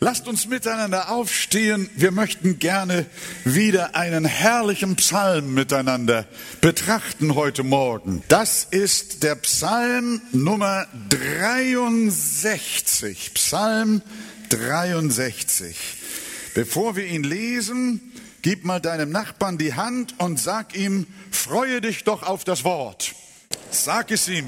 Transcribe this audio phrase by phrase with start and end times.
[0.00, 1.90] Lasst uns miteinander aufstehen.
[1.96, 3.04] Wir möchten gerne
[3.44, 6.24] wieder einen herrlichen Psalm miteinander
[6.60, 8.22] betrachten heute Morgen.
[8.28, 13.34] Das ist der Psalm Nummer 63.
[13.34, 14.00] Psalm
[14.50, 15.76] 63.
[16.54, 18.00] Bevor wir ihn lesen,
[18.42, 23.16] gib mal deinem Nachbarn die Hand und sag ihm, freue dich doch auf das Wort.
[23.72, 24.46] Sag es ihm.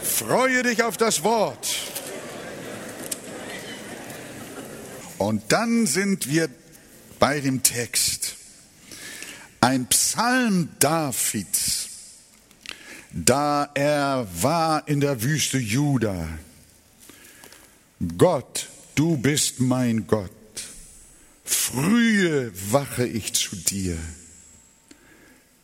[0.00, 1.66] Freue dich auf das Wort.
[5.20, 6.48] Und dann sind wir
[7.18, 8.36] bei dem Text.
[9.60, 11.90] Ein Psalm Davids,
[13.12, 16.26] da er war in der Wüste Juda.
[18.16, 20.30] Gott, du bist mein Gott.
[21.44, 23.98] Frühe wache ich zu dir.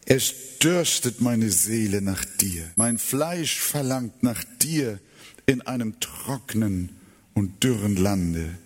[0.05, 2.71] Es dürstet meine Seele nach dir.
[2.77, 5.01] Mein Fleisch verlangt nach dir
[5.47, 6.91] in einem trockenen
[7.33, 8.59] und dürren Lande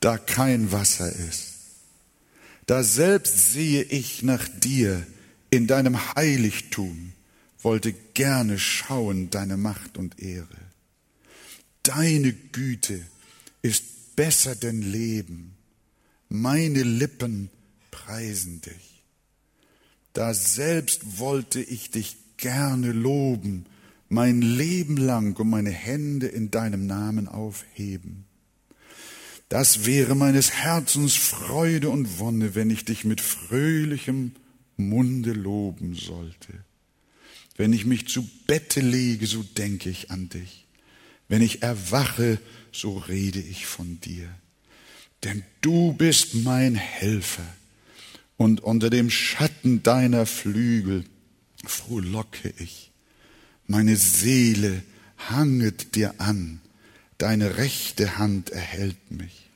[0.00, 1.54] da kein Wasser ist.
[2.66, 5.06] Da selbst sehe ich nach dir
[5.50, 7.12] in deinem Heiligtum,
[7.62, 10.46] wollte gerne schauen deine Macht und Ehre.
[11.82, 13.00] Deine Güte
[13.62, 15.54] ist besser denn Leben.
[16.28, 17.50] Meine Lippen
[17.90, 19.02] preisen dich.
[20.12, 23.66] Da selbst wollte ich dich gerne loben,
[24.08, 28.27] mein Leben lang und meine Hände in deinem Namen aufheben.
[29.48, 34.32] Das wäre meines Herzens Freude und Wonne, wenn ich dich mit fröhlichem
[34.76, 36.52] Munde loben sollte.
[37.56, 40.66] Wenn ich mich zu Bette lege, so denke ich an dich.
[41.28, 42.38] Wenn ich erwache,
[42.72, 44.28] so rede ich von dir.
[45.24, 47.46] Denn du bist mein Helfer
[48.36, 51.04] und unter dem Schatten deiner Flügel
[51.64, 52.92] frohlocke ich.
[53.66, 54.82] Meine Seele
[55.16, 56.60] hanget dir an
[57.18, 59.48] deine rechte Hand erhält mich.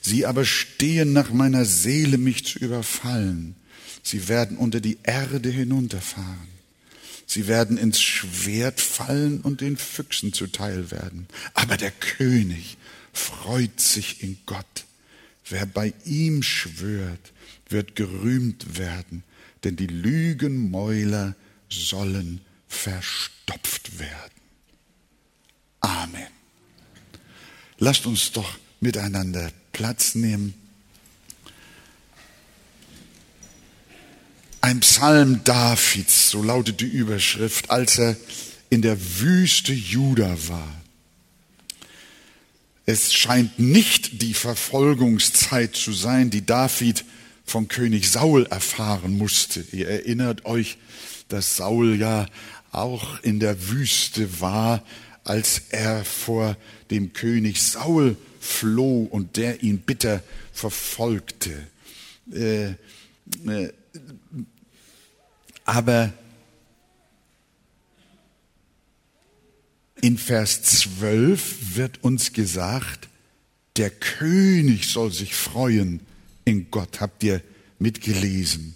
[0.00, 3.54] Sie aber stehen nach meiner Seele, mich zu überfallen.
[4.02, 6.48] Sie werden unter die Erde hinunterfahren.
[7.26, 11.28] Sie werden ins Schwert fallen und den Füchsen zuteil werden.
[11.54, 12.76] Aber der König
[13.12, 14.86] freut sich in Gott.
[15.48, 17.32] Wer bei ihm schwört,
[17.68, 19.22] wird gerühmt werden,
[19.62, 21.36] denn die Lügenmäuler
[21.68, 24.40] sollen verstopft werden.
[25.80, 26.39] Amen.
[27.80, 30.54] Lasst uns doch miteinander Platz nehmen.
[34.60, 38.16] Ein Psalm Davids, so lautet die Überschrift, als er
[38.68, 40.80] in der Wüste Juda war.
[42.84, 47.06] Es scheint nicht die Verfolgungszeit zu sein, die David
[47.46, 49.64] von König Saul erfahren musste.
[49.72, 50.76] Ihr erinnert euch,
[51.28, 52.26] dass Saul ja
[52.72, 54.84] auch in der Wüste war,
[55.24, 56.56] als er vor
[56.90, 60.22] dem König Saul floh und der ihn bitter
[60.52, 61.52] verfolgte.
[62.32, 62.70] Äh,
[63.46, 63.72] äh,
[65.64, 66.12] aber
[70.00, 73.08] in Vers 12 wird uns gesagt,
[73.76, 76.00] der König soll sich freuen
[76.44, 77.00] in Gott.
[77.00, 77.42] Habt ihr
[77.78, 78.74] mitgelesen?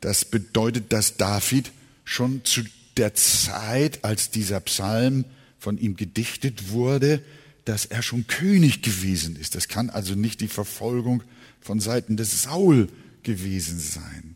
[0.00, 1.72] Das bedeutet, dass David
[2.04, 2.62] schon zu
[2.96, 5.24] der Zeit, als dieser Psalm
[5.60, 7.22] von ihm gedichtet wurde,
[7.64, 9.54] dass er schon König gewesen ist.
[9.54, 11.22] Das kann also nicht die Verfolgung
[11.60, 12.88] von Seiten des Saul
[13.22, 14.34] gewesen sein.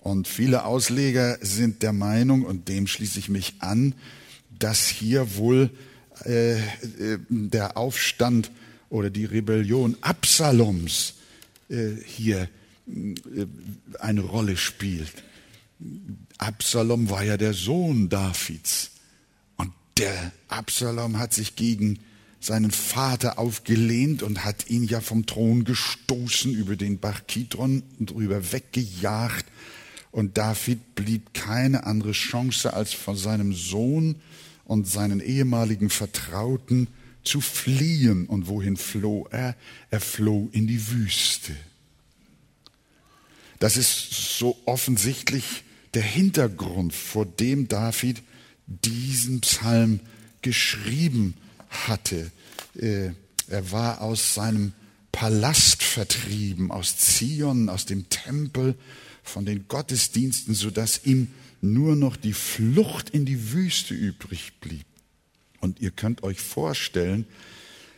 [0.00, 3.94] Und viele Ausleger sind der Meinung, und dem schließe ich mich an,
[4.58, 5.70] dass hier wohl
[6.24, 8.50] äh, äh der Aufstand
[8.90, 11.14] oder die Rebellion Absaloms
[11.68, 12.48] äh, hier
[12.86, 13.46] äh,
[14.00, 15.24] eine Rolle spielt.
[16.38, 18.90] Absalom war ja der Sohn Davids.
[19.98, 22.00] Der Absalom hat sich gegen
[22.40, 28.52] seinen Vater aufgelehnt und hat ihn ja vom Thron gestoßen über den Bach Kidron drüber
[28.52, 29.46] weggejagt.
[30.10, 34.16] Und David blieb keine andere Chance, als von seinem Sohn
[34.64, 36.88] und seinen ehemaligen Vertrauten
[37.22, 38.26] zu fliehen.
[38.26, 39.56] Und wohin floh er?
[39.90, 41.56] Er floh in die Wüste.
[43.58, 45.64] Das ist so offensichtlich
[45.94, 48.22] der Hintergrund, vor dem David
[48.66, 50.00] diesen Psalm
[50.42, 51.34] geschrieben
[51.68, 52.30] hatte.
[52.76, 53.10] Äh,
[53.48, 54.72] er war aus seinem
[55.12, 58.74] Palast vertrieben, aus Zion, aus dem Tempel,
[59.22, 61.28] von den Gottesdiensten, sodass ihm
[61.60, 64.84] nur noch die Flucht in die Wüste übrig blieb.
[65.60, 67.26] Und ihr könnt euch vorstellen,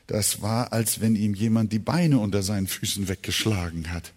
[0.06, 4.12] das war, als wenn ihm jemand die Beine unter seinen Füßen weggeschlagen hat,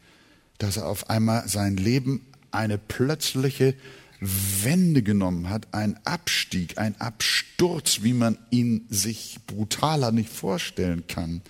[0.59, 3.73] dass er auf einmal sein Leben eine plötzliche
[4.21, 11.41] Wende genommen hat, ein Abstieg, ein Absturz, wie man ihn sich brutaler nicht vorstellen kann.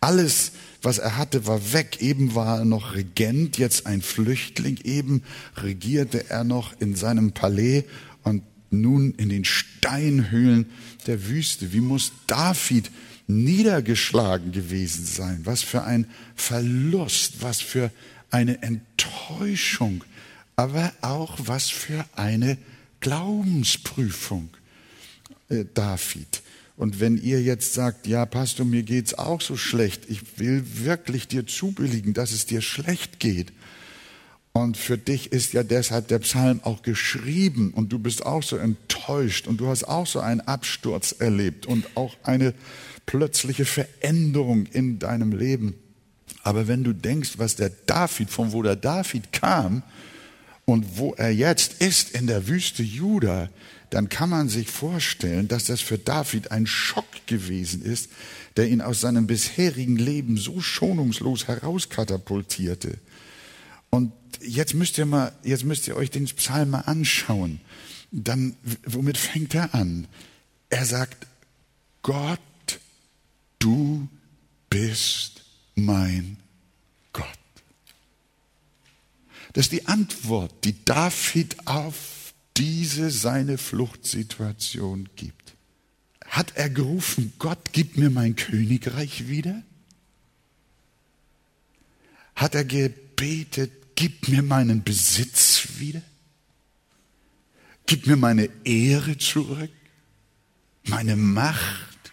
[0.00, 0.52] Alles,
[0.82, 1.98] was er hatte, war weg.
[2.00, 4.78] Eben war er noch Regent, jetzt ein Flüchtling.
[4.84, 5.22] Eben
[5.56, 7.84] regierte er noch in seinem Palais
[8.22, 10.66] und nun in den Steinhöhlen
[11.06, 11.72] der Wüste.
[11.72, 12.90] Wie muss David
[13.26, 15.40] niedergeschlagen gewesen sein?
[15.44, 17.90] Was für ein Verlust, was für
[18.30, 20.04] eine Enttäuschung
[20.56, 22.58] aber auch was für eine
[23.00, 24.50] Glaubensprüfung,
[25.48, 26.42] äh, David.
[26.76, 31.28] Und wenn ihr jetzt sagt, ja, Pastor, mir geht's auch so schlecht, ich will wirklich
[31.28, 33.52] dir zubilligen, dass es dir schlecht geht.
[34.52, 38.56] Und für dich ist ja deshalb der Psalm auch geschrieben und du bist auch so
[38.56, 42.52] enttäuscht und du hast auch so einen Absturz erlebt und auch eine
[43.06, 45.74] plötzliche Veränderung in deinem Leben.
[46.42, 49.82] Aber wenn du denkst, was der David, von wo der David kam,
[50.64, 53.50] und wo er jetzt ist in der Wüste Juda,
[53.90, 58.10] dann kann man sich vorstellen, dass das für David ein Schock gewesen ist,
[58.56, 62.98] der ihn aus seinem bisherigen Leben so schonungslos herauskatapultierte.
[63.90, 67.60] Und jetzt müsst ihr mal, jetzt müsst ihr euch den Psalm mal anschauen.
[68.10, 68.56] Dann,
[68.86, 70.06] womit fängt er an?
[70.70, 71.26] Er sagt,
[72.02, 72.40] Gott,
[73.58, 74.08] du
[74.70, 75.42] bist
[75.74, 76.38] mein
[79.52, 85.54] Das ist die Antwort, die David auf diese seine Fluchtsituation gibt.
[86.26, 89.62] Hat er gerufen, Gott, gib mir mein Königreich wieder?
[92.34, 96.02] Hat er gebetet, gib mir meinen Besitz wieder?
[97.86, 99.70] Gib mir meine Ehre zurück,
[100.84, 102.12] meine Macht,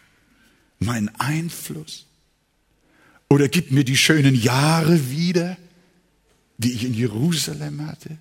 [0.80, 2.06] meinen Einfluss?
[3.30, 5.56] Oder gib mir die schönen Jahre wieder?
[6.60, 8.18] Die ich in Jerusalem hatte?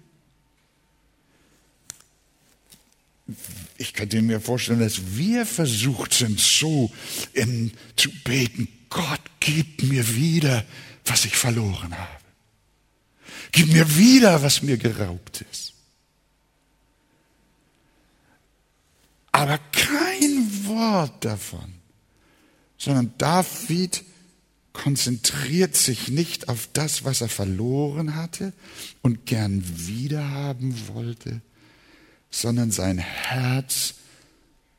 [3.77, 6.91] Ich könnte mir vorstellen, dass wir versucht sind, so
[7.35, 10.65] in, zu beten, Gott, gib mir wieder,
[11.05, 12.25] was ich verloren habe.
[13.53, 15.75] Gib mir wieder, was mir geraubt ist.
[19.33, 21.75] Aber kein Wort davon,
[22.79, 24.05] sondern David
[24.73, 28.53] konzentriert sich nicht auf das, was er verloren hatte
[29.03, 31.41] und gern wiederhaben wollte,
[32.31, 33.95] sondern sein Herz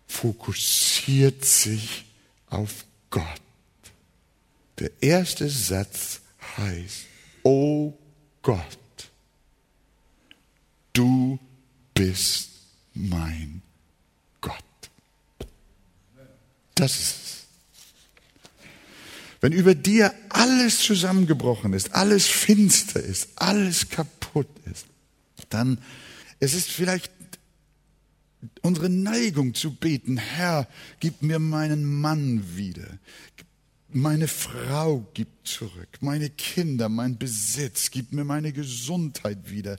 [0.08, 2.06] fokussiert sich
[2.48, 3.42] auf Gott.
[4.80, 6.22] Der erste Satz
[6.58, 7.06] heißt,
[7.44, 7.94] O
[8.42, 8.80] Gott,
[10.94, 11.40] du
[11.94, 12.50] bist
[12.94, 13.62] mein
[14.42, 14.56] Gott.
[16.76, 17.39] Das ist es.
[19.42, 24.86] Wenn über dir alles zusammengebrochen ist, alles finster ist, alles kaputt ist,
[25.50, 25.80] dann
[26.40, 27.12] es ist vielleicht
[28.62, 30.68] unsere Neigung zu beten, Herr,
[31.00, 32.88] gib mir meinen Mann wieder,
[33.92, 39.78] meine Frau gib zurück, meine Kinder, mein Besitz, gib mir meine Gesundheit wieder,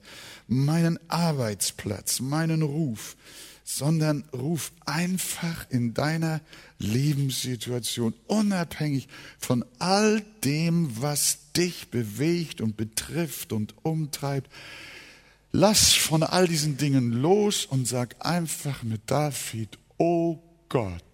[0.49, 3.17] meinen Arbeitsplatz, meinen Ruf
[3.65, 6.41] sondern ruf einfach in deiner
[6.79, 9.09] Lebenssituation, unabhängig
[9.39, 14.51] von all dem, was dich bewegt und betrifft und umtreibt,
[15.53, 21.05] lass von all diesen Dingen los und sag einfach mit David, oh Gott,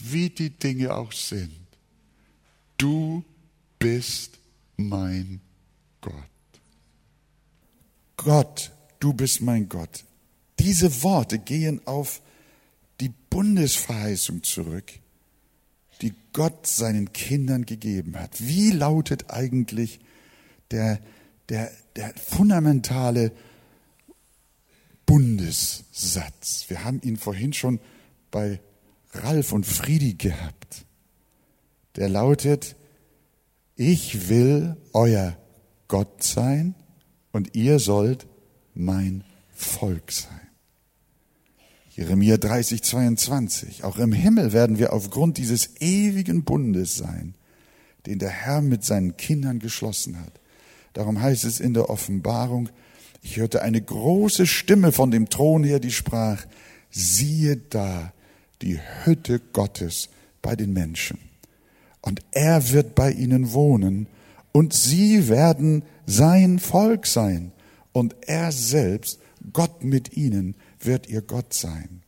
[0.00, 1.54] wie die Dinge auch sind,
[2.78, 3.24] du
[3.78, 4.38] bist
[4.76, 5.40] mein
[6.00, 6.14] Gott.
[8.16, 10.04] Gott, du bist mein Gott.
[10.60, 12.20] Diese Worte gehen auf
[13.00, 14.92] die Bundesverheißung zurück,
[16.02, 18.46] die Gott seinen Kindern gegeben hat.
[18.46, 20.00] Wie lautet eigentlich
[20.70, 21.00] der,
[21.48, 23.32] der, der fundamentale
[25.06, 26.66] Bundessatz?
[26.68, 27.80] Wir haben ihn vorhin schon
[28.30, 28.60] bei
[29.12, 30.84] Ralf und Friedi gehabt.
[31.96, 32.76] Der lautet,
[33.76, 35.38] ich will euer
[35.88, 36.74] Gott sein
[37.32, 38.26] und ihr sollt
[38.74, 39.24] mein
[39.54, 40.39] Volk sein.
[42.00, 43.84] Jeremia 30, 22.
[43.84, 47.34] Auch im Himmel werden wir aufgrund dieses ewigen Bundes sein,
[48.06, 50.32] den der Herr mit seinen Kindern geschlossen hat.
[50.94, 52.70] Darum heißt es in der Offenbarung,
[53.20, 56.46] ich hörte eine große Stimme von dem Thron her, die sprach,
[56.90, 58.14] siehe da
[58.62, 60.08] die Hütte Gottes
[60.40, 61.18] bei den Menschen.
[62.00, 64.06] Und er wird bei ihnen wohnen
[64.52, 67.52] und sie werden sein Volk sein
[67.92, 69.18] und er selbst,
[69.52, 72.02] Gott mit ihnen, wird ihr Gott sein.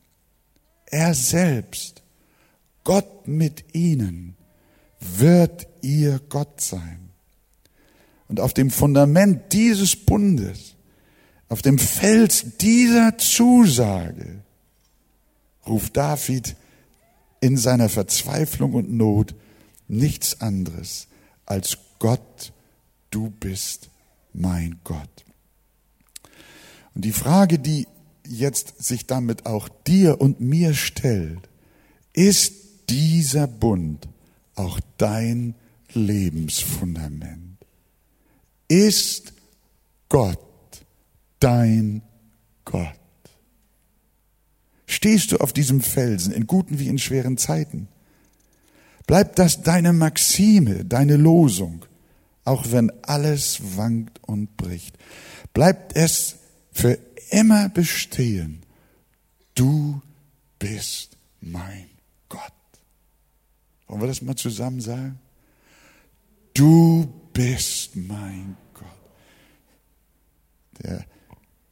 [0.87, 2.03] Er selbst,
[2.85, 4.37] Gott mit ihnen,
[5.01, 7.11] wird ihr Gott sein.
[8.29, 10.75] Und auf dem Fundament dieses Bundes,
[11.53, 14.41] Auf dem Fels dieser Zusage
[15.67, 16.57] ruft David
[17.43, 19.35] in seiner Verzweiflung und Not
[19.87, 21.09] nichts anderes
[21.45, 22.55] als Gott,
[23.11, 23.91] du bist
[24.33, 25.27] mein Gott.
[26.95, 27.87] Und die Frage, die
[28.27, 31.49] jetzt sich damit auch dir und mir stellt,
[32.13, 32.55] ist
[32.89, 34.09] dieser Bund
[34.55, 35.55] auch dein
[35.93, 37.59] Lebensfundament?
[38.69, 39.33] Ist
[40.09, 40.39] Gott
[41.41, 42.03] dein
[42.65, 42.99] Gott?
[44.87, 47.89] Stehst du auf diesem Felsen in guten wie in schweren Zeiten?
[49.07, 51.85] Bleibt das deine Maxime, deine Losung,
[52.45, 54.97] auch wenn alles wankt und bricht?
[55.55, 56.37] Bleibt es
[56.73, 56.99] für
[57.31, 58.63] immer bestehen?
[59.55, 60.01] Du
[60.59, 61.91] bist mein
[62.29, 62.53] Gott.
[63.87, 65.19] Wollen wir das mal zusammen sagen?
[66.55, 68.87] Du bist mein Gott.
[70.83, 71.07] Der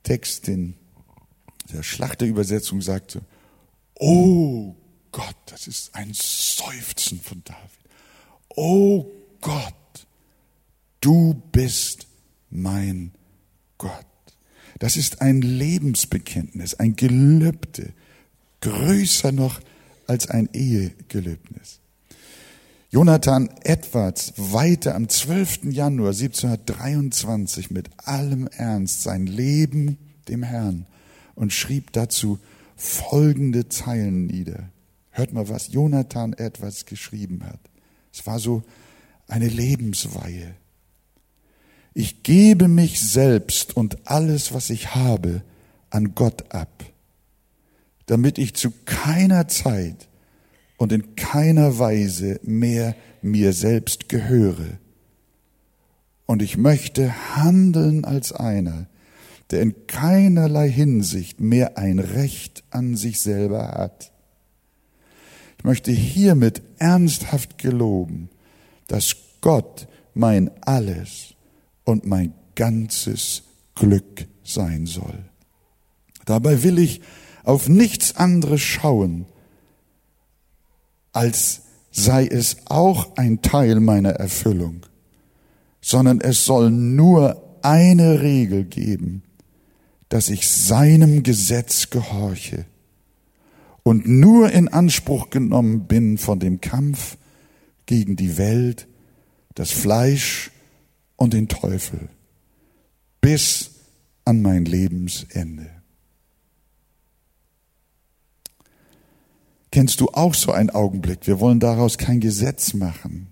[0.02, 0.74] Text in
[1.72, 3.22] der Schlachterübersetzung sagte,
[3.94, 4.74] oh
[5.12, 7.60] Gott, das ist ein Seufzen von David.
[8.56, 9.06] Oh
[9.40, 10.06] Gott,
[11.00, 12.06] du bist
[12.50, 13.12] mein
[13.78, 14.09] Gott.
[14.80, 17.92] Das ist ein Lebensbekenntnis, ein Gelübde,
[18.62, 19.60] größer noch
[20.06, 21.80] als ein Ehegelübnis.
[22.90, 25.66] Jonathan Edwards weihte am 12.
[25.70, 30.86] Januar 1723 mit allem Ernst sein Leben dem Herrn
[31.34, 32.40] und schrieb dazu
[32.74, 34.70] folgende Zeilen nieder.
[35.10, 37.60] Hört mal, was Jonathan Edwards geschrieben hat.
[38.12, 38.62] Es war so
[39.28, 40.56] eine Lebensweihe.
[41.92, 45.42] Ich gebe mich selbst und alles, was ich habe,
[45.90, 46.84] an Gott ab,
[48.06, 50.08] damit ich zu keiner Zeit
[50.76, 54.78] und in keiner Weise mehr mir selbst gehöre.
[56.26, 58.86] Und ich möchte handeln als einer,
[59.50, 64.12] der in keinerlei Hinsicht mehr ein Recht an sich selber hat.
[65.58, 68.30] Ich möchte hiermit ernsthaft geloben,
[68.86, 71.34] dass Gott mein Alles
[71.90, 73.42] und mein ganzes
[73.74, 75.24] Glück sein soll.
[76.24, 77.00] Dabei will ich
[77.44, 79.26] auf nichts anderes schauen,
[81.12, 84.86] als sei es auch ein Teil meiner Erfüllung,
[85.80, 89.22] sondern es soll nur eine Regel geben,
[90.08, 92.66] dass ich seinem Gesetz gehorche
[93.82, 97.16] und nur in Anspruch genommen bin von dem Kampf
[97.86, 98.86] gegen die Welt,
[99.54, 100.52] das Fleisch
[101.20, 102.08] und den Teufel
[103.20, 103.72] bis
[104.24, 105.70] an mein Lebensende.
[109.70, 111.26] Kennst du auch so einen Augenblick?
[111.26, 113.28] Wir wollen daraus kein Gesetz machen.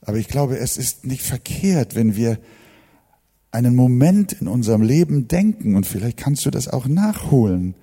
[0.00, 2.38] Aber ich glaube, es ist nicht verkehrt, wenn wir
[3.50, 7.74] einen Moment in unserem Leben denken, und vielleicht kannst du das auch nachholen,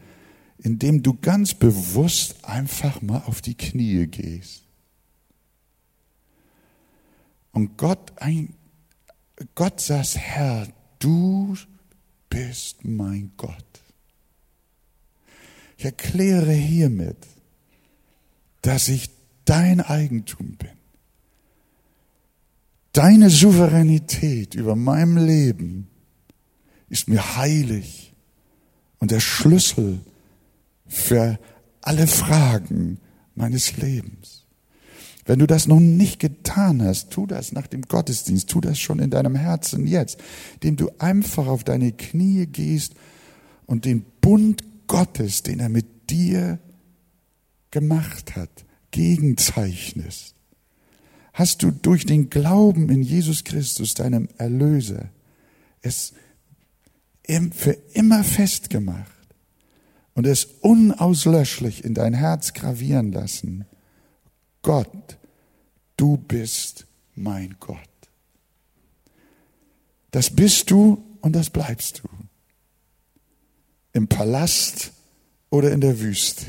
[0.58, 4.64] indem du ganz bewusst einfach mal auf die Knie gehst.
[7.52, 8.56] Und Gott ein
[9.56, 10.68] Gott sagt, Herr,
[11.00, 11.56] du
[12.30, 13.82] bist mein Gott.
[15.78, 17.18] Ich erkläre hiermit,
[18.62, 19.10] dass ich
[19.46, 20.72] dein Eigentum bin.
[22.94, 25.90] Deine Souveränität über meinem Leben
[26.90, 28.14] ist mir heilig
[29.00, 30.00] und der Schlüssel
[30.88, 31.40] für
[31.82, 33.00] alle Fragen
[33.36, 34.43] meines Lebens.
[35.26, 39.00] Wenn du das noch nicht getan hast, tu das nach dem Gottesdienst, tu das schon
[39.00, 40.20] in deinem Herzen jetzt,
[40.56, 42.94] indem du einfach auf deine Knie gehst
[43.66, 46.60] und den Bund Gottes, den er mit dir
[47.72, 50.36] gemacht hat, gegenzeichnest.
[51.32, 55.10] Hast du durch den Glauben in Jesus Christus, deinem Erlöser,
[55.82, 56.14] es
[57.52, 59.08] für immer festgemacht
[60.14, 63.66] und es unauslöschlich in dein Herz gravieren lassen
[64.64, 65.18] Gott,
[65.98, 67.78] du bist mein Gott.
[70.10, 72.10] Das bist du und das bleibst du.
[73.92, 74.94] Im Palast
[75.50, 76.48] oder in der Wüste.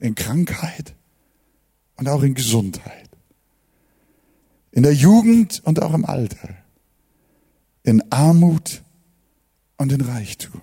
[0.00, 0.94] In Krankheit
[1.96, 3.08] und auch in Gesundheit.
[4.72, 6.56] In der Jugend und auch im Alter.
[7.82, 8.82] In Armut
[9.76, 10.62] und in Reichtum.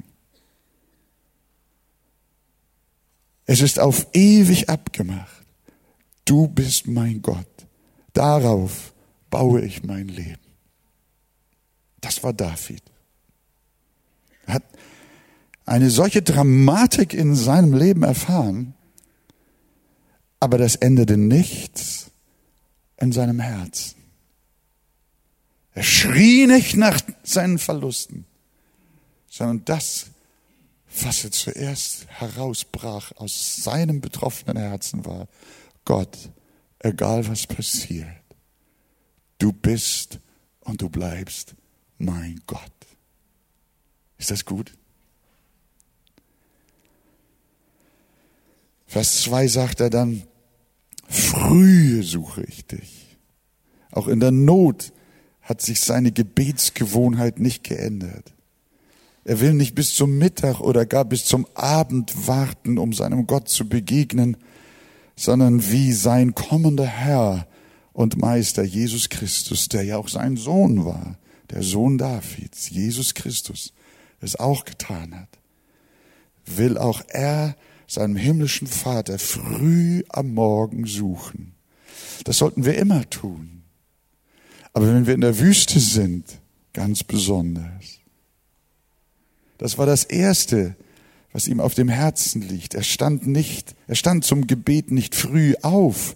[3.46, 5.41] Es ist auf ewig abgemacht.
[6.26, 7.48] Du bist mein Gott.
[8.14, 8.94] Darauf
[9.30, 10.38] baue ich mein Leben.
[12.02, 12.84] Das war David.
[14.46, 14.64] Er hat
[15.66, 18.74] eine solche Dramatik in seinem Leben erfahren,
[20.40, 22.12] aber das endete nichts
[22.98, 24.02] in seinem Herzen.
[25.74, 28.26] Er schrie nicht nach seinen Verlusten,
[29.30, 30.08] sondern das,
[31.02, 35.28] was er zuerst herausbrach aus seinem betroffenen Herzen war,
[35.86, 36.32] Gott,
[36.80, 38.08] egal was passiert,
[39.38, 40.20] du bist
[40.62, 41.56] und du bleibst
[41.98, 42.62] mein Gott.
[44.18, 44.74] Ist das gut?
[48.86, 50.24] Vers 2 sagt er dann,
[51.08, 53.18] frühe suche ich dich.
[53.92, 54.92] Auch in der Not
[55.42, 58.34] hat sich seine Gebetsgewohnheit nicht geändert.
[59.24, 63.50] Er will nicht bis zum Mittag oder gar bis zum Abend warten, um seinem Gott
[63.50, 64.38] zu begegnen,
[65.16, 67.48] sondern wie sein kommender Herr
[67.94, 71.18] und Meister Jesus Christus, der ja auch sein Sohn war,
[71.50, 73.74] der Sohn Davids, Jesus Christus,
[74.20, 75.40] es auch getan hat,
[76.46, 77.56] will auch er
[77.88, 81.54] seinem himmlischen Vater früh am Morgen suchen.
[82.24, 83.64] Das sollten wir immer tun.
[84.74, 86.40] Aber wenn wir in der Wüste sind,
[86.74, 88.00] ganz besonders.
[89.58, 90.76] Das war das Erste,
[91.34, 92.74] was ihm auf dem Herzen liegt.
[92.74, 96.16] Er stand nicht, er stand zum Gebet nicht früh auf,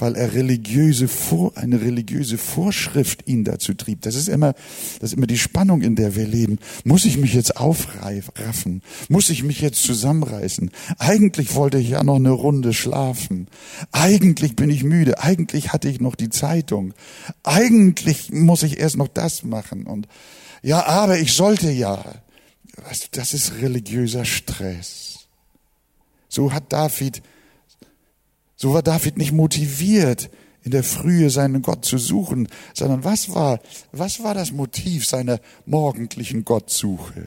[0.00, 4.02] weil er religiöse Vor, eine religiöse Vorschrift ihn dazu trieb.
[4.02, 4.54] Das ist immer,
[5.00, 6.58] das ist immer die Spannung, in der wir leben.
[6.84, 8.82] Muss ich mich jetzt aufraffen?
[9.08, 10.70] Muss ich mich jetzt zusammenreißen?
[10.98, 13.48] Eigentlich wollte ich ja noch eine Runde schlafen.
[13.92, 15.22] Eigentlich bin ich müde.
[15.22, 16.94] Eigentlich hatte ich noch die Zeitung.
[17.42, 19.86] Eigentlich muss ich erst noch das machen.
[19.86, 20.08] Und
[20.62, 22.04] ja, aber ich sollte ja.
[23.12, 25.28] Das ist religiöser Stress.
[26.28, 27.22] So hat David
[28.60, 30.28] so war David nicht motiviert,
[30.62, 33.58] in der Frühe seinen Gott zu suchen, sondern was war,
[33.90, 37.26] was war das Motiv seiner morgendlichen Gottsuche?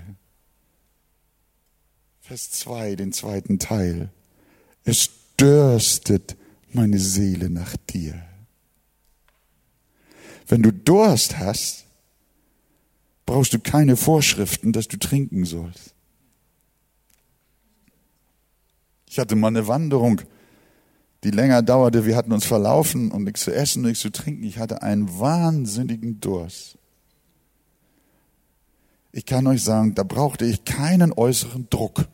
[2.22, 4.12] Vers 2, den zweiten Teil.
[4.84, 5.10] Es
[5.40, 6.38] dürstet
[6.72, 8.24] meine Seele nach dir.
[10.48, 11.86] Wenn du Durst hast,
[13.34, 15.96] brauchst du keine Vorschriften, dass du trinken sollst.
[19.10, 20.22] Ich hatte mal eine Wanderung
[21.24, 22.06] die länger dauerte.
[22.06, 24.44] Wir hatten uns verlaufen und nichts zu essen, nichts zu trinken.
[24.44, 26.78] Ich hatte einen wahnsinnigen Durst.
[29.12, 32.08] Ich kann euch sagen, da brauchte ich keinen äußeren Druck,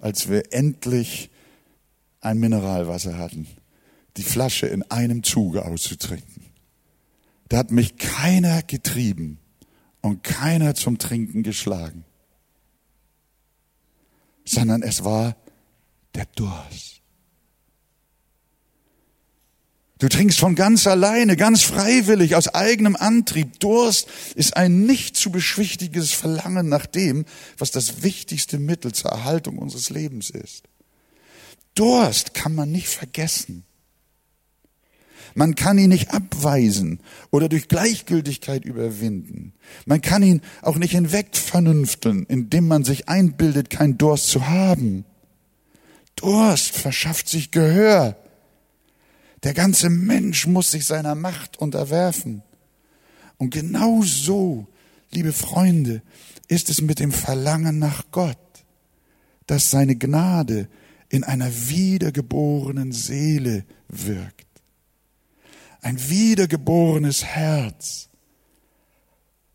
[0.00, 1.30] als wir endlich
[2.20, 3.46] ein Mineralwasser hatten,
[4.16, 6.46] die Flasche in einem Zuge auszutrinken.
[7.48, 9.38] Da hat mich keiner getrieben
[10.00, 12.04] und keiner zum Trinken geschlagen,
[14.44, 15.36] sondern es war
[16.14, 16.98] der Durst.
[19.98, 23.58] Du trinkst von ganz alleine, ganz freiwillig, aus eigenem Antrieb.
[23.58, 24.06] Durst
[24.36, 27.24] ist ein nicht zu beschwichtiges Verlangen nach dem,
[27.58, 30.64] was das wichtigste Mittel zur Erhaltung unseres Lebens ist.
[31.74, 33.64] Durst kann man nicht vergessen.
[35.34, 39.52] Man kann ihn nicht abweisen oder durch Gleichgültigkeit überwinden.
[39.86, 45.04] Man kann ihn auch nicht hinwegvernünfteln, indem man sich einbildet, kein Durst zu haben.
[46.16, 48.16] Durst verschafft sich Gehör
[49.42, 52.42] der ganze Mensch muss sich seiner Macht unterwerfen.
[53.36, 54.66] Und genau so,
[55.12, 56.02] liebe Freunde,
[56.48, 58.36] ist es mit dem Verlangen nach Gott,
[59.46, 60.68] dass seine Gnade
[61.08, 64.47] in einer wiedergeborenen Seele wirkt.
[65.80, 68.08] Ein wiedergeborenes Herz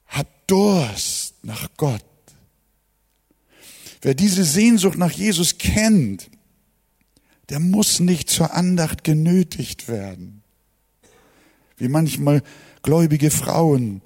[0.08, 2.04] hat Durst nach Gott.
[4.02, 6.30] Wer diese Sehnsucht nach Jesus kennt,
[7.50, 10.44] der muss nicht zur Andacht genötigt werden.
[11.78, 12.42] Wie manchmal
[12.82, 14.02] gläubige Frauen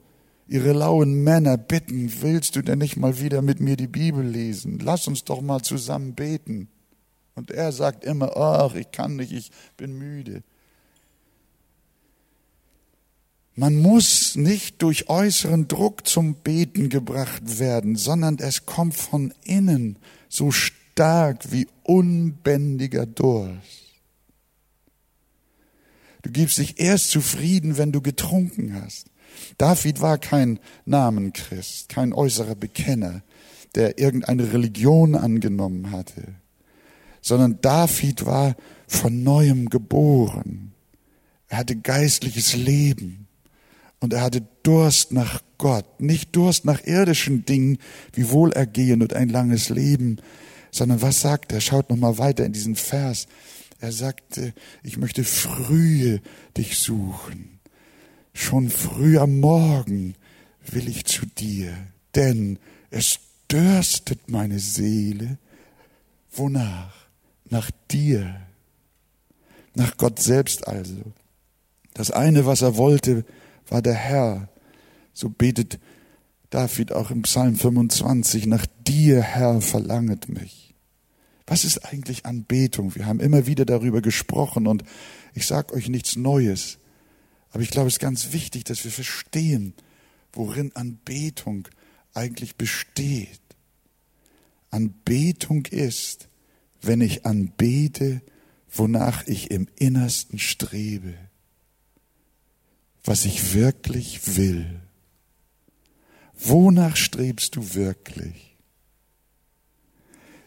[0.47, 4.79] ihre lauen Männer bitten, willst du denn nicht mal wieder mit mir die Bibel lesen?
[4.79, 6.69] Lass uns doch mal zusammen beten.
[7.35, 10.43] Und er sagt immer, ach, ich kann nicht, ich bin müde.
[13.59, 19.97] Man muss nicht durch äußeren Druck zum Beten gebracht werden, sondern es kommt von innen
[20.29, 23.95] so stark wie unbändiger Durst.
[26.21, 29.07] Du gibst dich erst zufrieden, wenn du getrunken hast.
[29.57, 33.23] David war kein Namenchrist, kein äußerer Bekenner,
[33.73, 36.35] der irgendeine Religion angenommen hatte,
[37.21, 40.73] sondern David war von neuem geboren.
[41.47, 43.26] Er hatte geistliches Leben
[43.99, 47.79] und er hatte Durst nach Gott, nicht Durst nach irdischen Dingen
[48.13, 50.17] wie Wohlergehen und ein langes Leben,
[50.71, 51.61] sondern was sagt er?
[51.61, 53.27] Schaut noch mal weiter in diesen Vers.
[53.79, 56.21] Er sagte, ich möchte frühe
[56.55, 57.59] dich suchen.
[58.33, 60.15] Schon früh am Morgen
[60.65, 61.73] will ich zu dir,
[62.15, 62.59] denn
[62.91, 65.37] es dürstet meine Seele.
[66.31, 66.93] Wonach?
[67.49, 68.41] Nach dir.
[69.73, 71.01] Nach Gott selbst also.
[71.93, 73.25] Das eine, was er wollte,
[73.69, 74.49] war der Herr.
[75.13, 75.79] So betet
[76.49, 80.73] David auch im Psalm 25, nach dir, Herr, verlanget mich.
[81.45, 82.95] Was ist eigentlich Anbetung?
[82.95, 84.83] Wir haben immer wieder darüber gesprochen und
[85.33, 86.77] ich sage euch nichts Neues.
[87.51, 89.73] Aber ich glaube, es ist ganz wichtig, dass wir verstehen,
[90.33, 91.67] worin Anbetung
[92.13, 93.39] eigentlich besteht.
[94.69, 96.27] Anbetung ist,
[96.81, 98.21] wenn ich anbete,
[98.69, 101.13] wonach ich im Innersten strebe,
[103.07, 104.81] was ich wirklich will.
[106.33, 108.57] Wonach strebst du wirklich?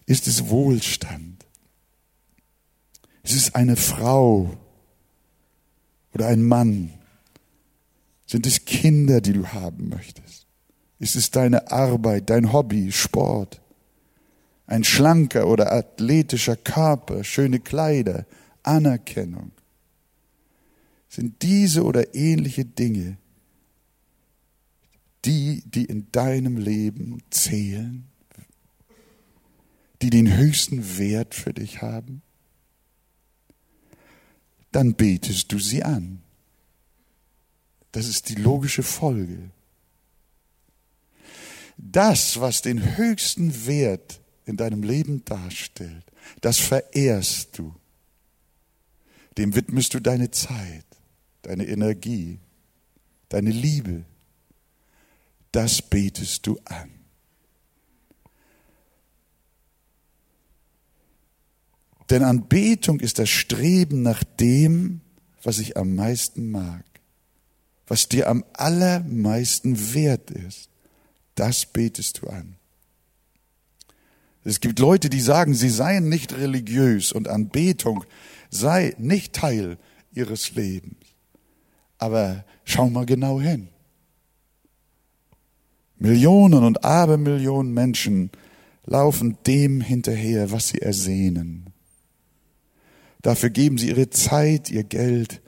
[0.07, 1.47] Ist es Wohlstand?
[3.23, 4.57] Ist es eine Frau
[6.13, 6.93] oder ein Mann?
[8.27, 10.47] Sind es Kinder, die du haben möchtest?
[10.99, 13.61] Ist es deine Arbeit, dein Hobby, Sport?
[14.67, 18.27] Ein schlanker oder athletischer Körper, schöne Kleider,
[18.63, 19.53] Anerkennung?
[21.11, 23.19] Sind diese oder ähnliche Dinge
[25.25, 28.07] die, die in deinem Leben zählen,
[30.03, 32.23] die den höchsten Wert für dich haben,
[34.73, 36.23] dann betest du sie an.
[37.93, 39.51] Das ist die logische Folge.
[41.77, 46.05] Das, was den höchsten Wert in deinem Leben darstellt,
[46.41, 47.75] das verehrst du.
[49.37, 50.85] Dem widmest du deine Zeit,
[51.51, 52.39] deine Energie,
[53.29, 54.05] deine Liebe,
[55.51, 56.91] das betest du an.
[62.09, 65.01] Denn Anbetung ist das Streben nach dem,
[65.43, 66.85] was ich am meisten mag,
[67.89, 70.71] was dir am allermeisten wert ist.
[71.35, 72.55] Das betest du an.
[74.45, 78.05] Es gibt Leute, die sagen, sie seien nicht religiös und Anbetung
[78.51, 79.79] sei nicht Teil
[80.13, 81.00] ihres Lebens.
[82.01, 83.69] Aber schau mal genau hin.
[85.99, 88.31] Millionen und Abermillionen Menschen
[88.87, 91.67] laufen dem hinterher, was sie ersehnen.
[93.21, 95.43] Dafür geben sie ihre Zeit, ihr Geld,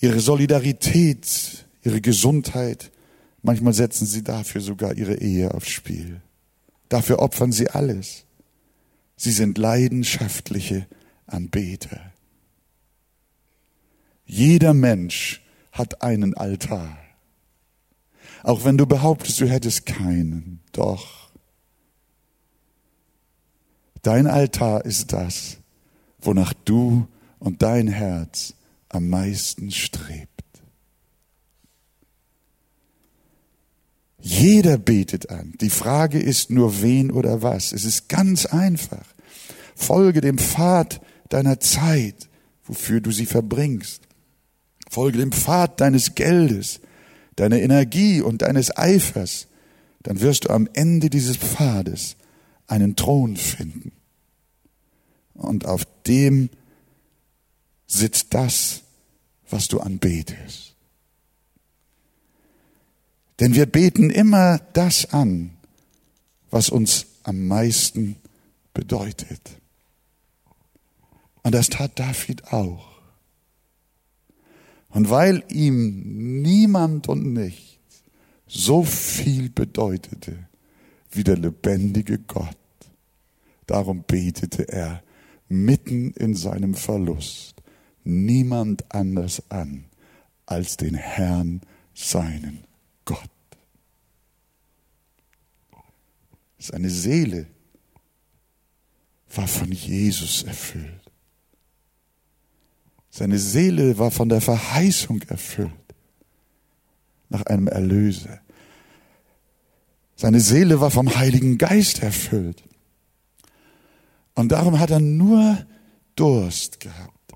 [0.00, 2.90] ihre Solidarität, ihre Gesundheit.
[3.42, 6.20] Manchmal setzen sie dafür sogar ihre Ehe aufs Spiel.
[6.88, 8.24] Dafür opfern sie alles.
[9.16, 10.88] Sie sind leidenschaftliche
[11.26, 12.12] Anbeter.
[14.26, 16.98] Jeder Mensch hat einen Altar.
[18.42, 20.60] Auch wenn du behauptest, du hättest keinen.
[20.72, 21.30] Doch.
[24.02, 25.58] Dein Altar ist das,
[26.20, 27.08] wonach du
[27.38, 28.54] und dein Herz
[28.88, 30.30] am meisten strebt.
[34.20, 35.54] Jeder betet an.
[35.60, 37.72] Die Frage ist nur wen oder was.
[37.72, 39.06] Es ist ganz einfach.
[39.76, 42.28] Folge dem Pfad deiner Zeit,
[42.64, 44.05] wofür du sie verbringst.
[44.90, 46.80] Folge dem Pfad deines Geldes,
[47.36, 49.46] deiner Energie und deines Eifers,
[50.02, 52.16] dann wirst du am Ende dieses Pfades
[52.66, 53.92] einen Thron finden.
[55.34, 56.48] Und auf dem
[57.86, 58.82] sitzt das,
[59.50, 60.74] was du anbetest.
[63.38, 65.50] Denn wir beten immer das an,
[66.50, 68.16] was uns am meisten
[68.72, 69.40] bedeutet.
[71.42, 72.95] Und das tat David auch.
[74.96, 78.02] Und weil ihm niemand und nichts
[78.46, 80.48] so viel bedeutete
[81.10, 82.56] wie der lebendige Gott,
[83.66, 85.02] darum betete er
[85.50, 87.62] mitten in seinem Verlust
[88.04, 89.84] niemand anders an
[90.46, 91.60] als den Herrn,
[91.92, 92.64] seinen
[93.04, 93.20] Gott.
[96.58, 97.48] Seine Seele
[99.34, 101.05] war von Jesus erfüllt.
[103.16, 105.72] Seine Seele war von der Verheißung erfüllt
[107.30, 108.40] nach einem Erlöser.
[110.16, 112.62] Seine Seele war vom Heiligen Geist erfüllt.
[114.34, 115.64] Und darum hat er nur
[116.14, 117.32] Durst gehabt.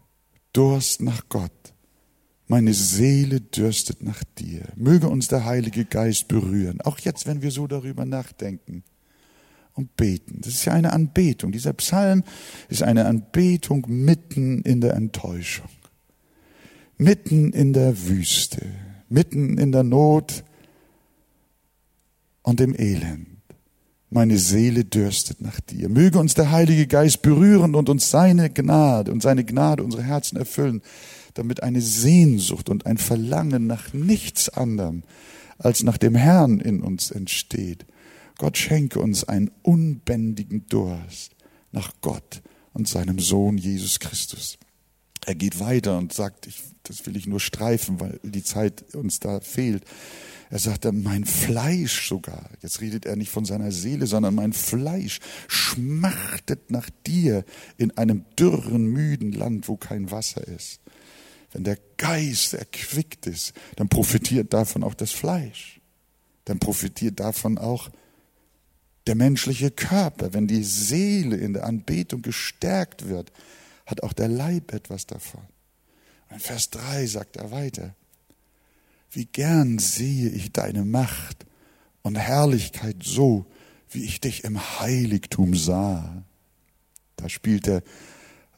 [0.52, 1.50] Durst nach Gott.
[2.46, 4.64] Meine Seele dürstet nach dir.
[4.76, 6.82] Möge uns der Heilige Geist berühren.
[6.82, 8.84] Auch jetzt, wenn wir so darüber nachdenken
[9.74, 10.40] und beten.
[10.40, 11.52] Das ist ja eine Anbetung.
[11.52, 12.22] Dieser Psalm
[12.68, 15.68] ist eine Anbetung mitten in der Enttäuschung,
[16.98, 18.66] mitten in der Wüste,
[19.08, 20.44] mitten in der Not
[22.42, 23.26] und im Elend.
[24.12, 25.88] Meine Seele dürstet nach dir.
[25.88, 30.36] Möge uns der Heilige Geist berühren und uns seine Gnade und seine Gnade unsere Herzen
[30.36, 30.82] erfüllen,
[31.34, 35.04] damit eine Sehnsucht und ein Verlangen nach nichts anderem
[35.58, 37.86] als nach dem Herrn in uns entsteht
[38.40, 41.36] Gott schenke uns einen unbändigen Durst
[41.72, 42.40] nach Gott
[42.72, 44.56] und seinem Sohn Jesus Christus.
[45.26, 49.20] Er geht weiter und sagt, ich, das will ich nur streifen, weil die Zeit uns
[49.20, 49.84] da fehlt.
[50.48, 55.18] Er sagte, mein Fleisch sogar, jetzt redet er nicht von seiner Seele, sondern mein Fleisch
[55.46, 57.44] schmachtet nach dir
[57.76, 60.80] in einem dürren, müden Land, wo kein Wasser ist.
[61.52, 65.82] Wenn der Geist erquickt ist, dann profitiert davon auch das Fleisch.
[66.46, 67.90] Dann profitiert davon auch
[69.06, 70.32] der menschliche Körper.
[70.32, 73.32] Wenn die Seele in der Anbetung gestärkt wird,
[73.86, 75.42] hat auch der Leib etwas davon.
[76.30, 77.94] In Vers 3 sagt er weiter,
[79.10, 81.44] wie gern sehe ich deine Macht
[82.02, 83.46] und Herrlichkeit so,
[83.90, 86.22] wie ich dich im Heiligtum sah.
[87.16, 87.82] Da spielt er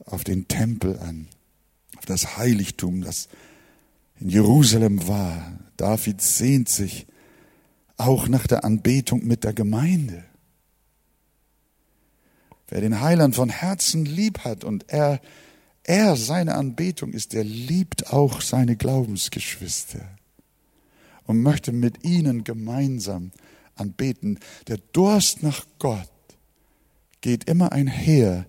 [0.05, 1.29] auf den Tempel an,
[1.97, 3.29] auf das Heiligtum, das
[4.21, 5.59] in Jerusalem war.
[5.79, 7.07] David sehnt sich
[7.97, 10.25] auch nach der Anbetung mit der Gemeinde.
[12.73, 15.21] Wer den Heiland von Herzen lieb hat und er,
[15.85, 20.01] er seine Anbetung ist, der liebt auch seine Glaubensgeschwister
[21.25, 23.31] und möchte mit ihnen gemeinsam
[23.75, 24.39] anbeten.
[24.69, 26.09] Der Durst nach Gott
[27.21, 28.47] geht immer einher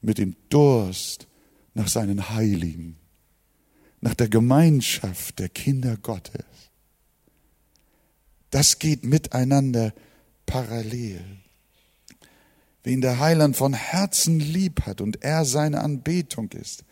[0.00, 1.28] mit dem Durst
[1.72, 2.96] nach seinen Heiligen,
[4.00, 6.42] nach der Gemeinschaft der Kinder Gottes.
[8.50, 9.94] Das geht miteinander
[10.44, 11.39] parallel.
[12.82, 16.84] Wen der Heiland von Herzen lieb hat und er seine Anbetung ist,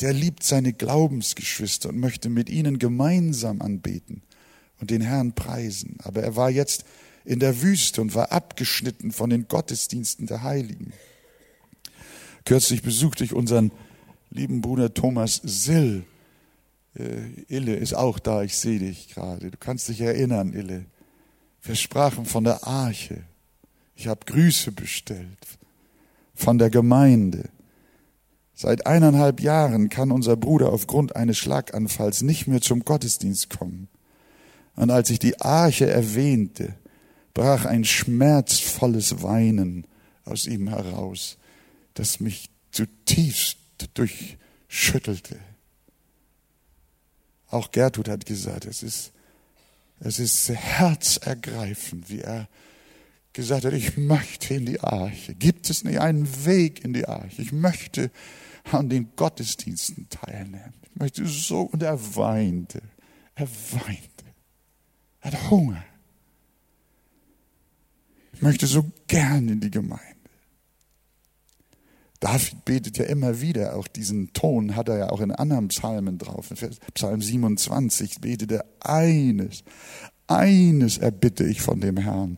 [0.00, 4.22] der liebt seine Glaubensgeschwister und möchte mit ihnen gemeinsam anbeten
[4.80, 5.98] und den Herrn preisen.
[6.02, 6.84] Aber er war jetzt
[7.24, 10.92] in der Wüste und war abgeschnitten von den Gottesdiensten der Heiligen.
[12.44, 13.70] Kürzlich besuchte ich unseren
[14.30, 16.04] lieben Bruder Thomas Sill.
[16.94, 19.50] Äh, Ille ist auch da, ich sehe dich gerade.
[19.50, 20.86] Du kannst dich erinnern, Ille.
[21.62, 23.24] Wir sprachen von der Arche.
[24.00, 25.58] Ich habe Grüße bestellt
[26.34, 27.50] von der Gemeinde.
[28.54, 33.88] Seit eineinhalb Jahren kann unser Bruder aufgrund eines Schlaganfalls nicht mehr zum Gottesdienst kommen.
[34.74, 36.76] Und als ich die Arche erwähnte,
[37.34, 39.86] brach ein schmerzvolles Weinen
[40.24, 41.36] aus ihm heraus,
[41.92, 43.58] das mich zutiefst
[43.92, 45.36] durchschüttelte.
[47.48, 49.12] Auch Gertrud hat gesagt, es ist,
[49.98, 52.48] es ist herzergreifend, wie er
[53.32, 55.34] gesagt hat, ich möchte in die Arche.
[55.34, 57.42] Gibt es nicht einen Weg in die Arche?
[57.42, 58.10] Ich möchte
[58.72, 60.74] an den Gottesdiensten teilnehmen.
[60.82, 62.82] Ich möchte so, und er weinte.
[63.34, 64.24] Er weinte.
[65.20, 65.84] Er hat Hunger.
[68.32, 70.04] Ich möchte so gern in die Gemeinde.
[72.20, 76.18] David betet ja immer wieder, auch diesen Ton hat er ja auch in anderen Psalmen
[76.18, 76.50] drauf.
[76.50, 79.64] In Psalm 27 betet er eines,
[80.26, 82.36] eines erbitte ich von dem Herrn.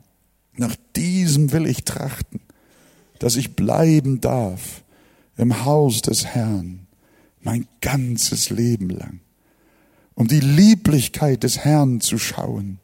[0.55, 2.41] Nach diesem will ich trachten,
[3.19, 4.83] dass ich bleiben darf
[5.37, 6.87] im Haus des Herrn
[7.41, 9.21] mein ganzes Leben lang
[10.15, 12.79] um die Lieblichkeit des Herrn zu schauen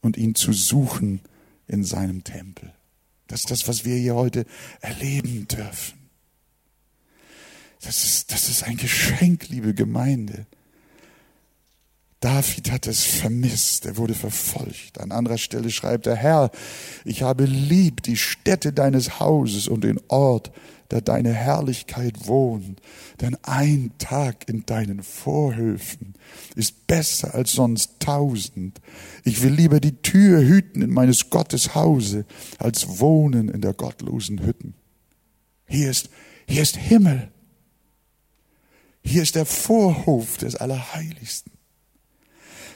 [0.00, 1.20] und ihn zu suchen
[1.68, 2.72] in seinem Tempel.
[3.28, 4.46] Das ist das, was wir hier heute
[4.80, 5.98] erleben dürfen.
[7.80, 10.46] Das ist, das ist ein Geschenk, liebe Gemeinde.
[12.20, 14.98] David hat es vermisst, er wurde verfolgt.
[15.00, 16.50] An anderer Stelle schreibt er, Herr,
[17.04, 20.50] ich habe lieb die Stätte deines Hauses und den Ort,
[20.88, 22.80] da deine Herrlichkeit wohnt.
[23.20, 26.14] Denn ein Tag in deinen Vorhöfen
[26.54, 28.80] ist besser als sonst tausend.
[29.24, 32.24] Ich will lieber die Tür hüten in meines Gottes Hause,
[32.58, 34.74] als wohnen in der gottlosen Hütten.
[35.66, 36.08] Hier ist,
[36.48, 37.30] hier ist Himmel.
[39.04, 41.55] Hier ist der Vorhof des Allerheiligsten.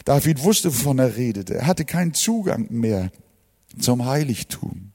[0.04, 1.54] David wusste, wovon er redete.
[1.54, 3.10] Er hatte keinen Zugang mehr
[3.78, 4.92] zum Heiligtum.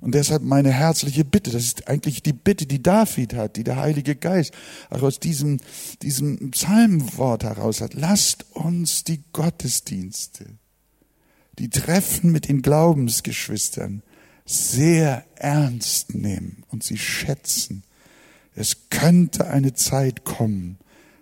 [0.00, 3.76] Und deshalb meine herzliche Bitte, das ist eigentlich die Bitte, die David hat, die der
[3.76, 4.54] Heilige Geist
[4.88, 5.60] auch aus diesem,
[6.02, 7.92] diesem Psalmwort heraus hat.
[7.92, 10.46] Lasst uns die Gottesdienste,
[11.58, 14.02] die Treffen mit den Glaubensgeschwistern
[14.46, 17.84] sehr ernst nehmen und sie schätzen.
[18.54, 20.78] Es könnte eine Zeit kommen,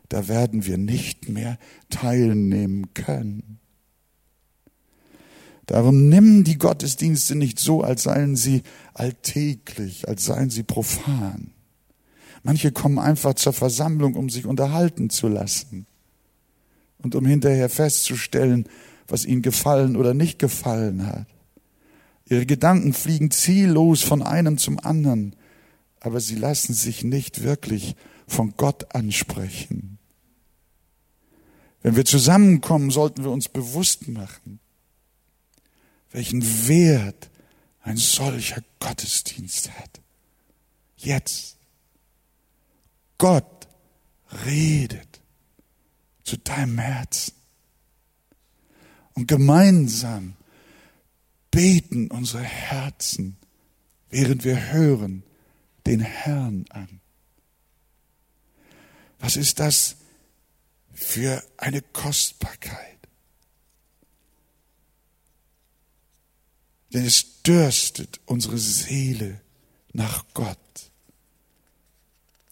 [0.09, 1.59] da werden wir nicht mehr
[1.91, 3.59] teilnehmen können.
[5.67, 8.63] Darum nimm die Gottesdienste nicht so, als seien sie
[8.95, 11.51] alltäglich, als seien sie profan.
[12.43, 15.87] Manche kommen einfach zur Versammlung, um sich unterhalten zu lassen
[17.03, 18.67] und um hinterher festzustellen,
[19.09, 21.27] was ihnen gefallen oder nicht gefallen hat.
[22.25, 25.37] Ihre Gedanken fliegen ziellos von einem zum anderen,
[26.01, 27.95] aber sie lassen sich nicht wirklich
[28.27, 29.98] von Gott ansprechen.
[31.83, 34.61] Wenn wir zusammenkommen, sollten wir uns bewusst machen,
[36.11, 37.31] welchen Wert
[37.83, 40.01] ein solcher Gottesdienst hat.
[40.97, 41.57] Jetzt.
[43.19, 43.69] Gott
[44.45, 45.21] redet
[46.25, 47.35] zu deinem Herzen.
[49.15, 50.37] Und gemeinsam
[51.51, 53.37] beten unsere Herzen,
[54.11, 55.25] während wir hören,
[55.87, 57.01] den Herrn an.
[59.19, 59.97] Was ist das
[60.99, 62.99] für eine Kostbarkeit?
[66.93, 69.41] Denn es dürstet unsere Seele
[69.93, 70.59] nach Gott.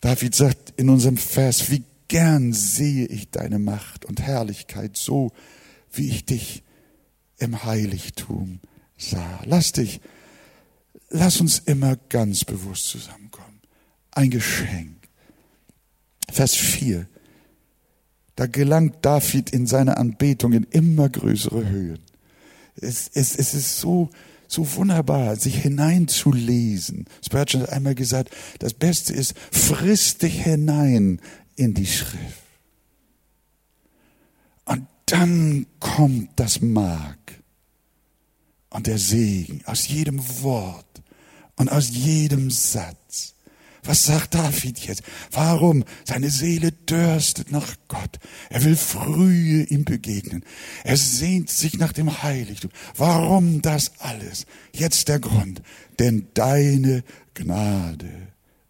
[0.00, 5.32] David sagt in unserem Vers, wie gern sehe ich deine Macht und Herrlichkeit so,
[5.92, 6.62] wie ich dich
[7.38, 8.60] im Heiligtum
[8.96, 9.42] sah.
[9.44, 10.00] Lass dich,
[11.08, 13.60] lass uns immer ganz bewusst zusammenkommen.
[14.12, 14.96] Ein Geschenk.
[16.30, 17.08] Vers 4.
[18.36, 22.00] Da gelangt David in seiner Anbetung in immer größere Höhen.
[22.76, 24.10] Es, es, es ist so,
[24.46, 27.06] so wunderbar, sich hineinzulesen.
[27.24, 31.20] Spurgeon hat einmal gesagt, das Beste ist, frisst dich hinein
[31.56, 32.42] in die Schrift.
[34.66, 37.42] Und dann kommt das Mark
[38.68, 40.84] und der Segen aus jedem Wort
[41.56, 43.35] und aus jedem Satz.
[43.86, 45.02] Was sagt David jetzt?
[45.30, 45.84] Warum?
[46.04, 48.18] Seine Seele dürstet nach Gott.
[48.50, 50.44] Er will frühe ihm begegnen.
[50.84, 52.70] Er sehnt sich nach dem Heiligtum.
[52.96, 54.46] Warum das alles?
[54.72, 55.62] Jetzt der Grund.
[55.98, 58.10] Denn deine Gnade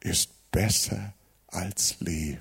[0.01, 1.15] ist besser
[1.49, 2.41] als Leben.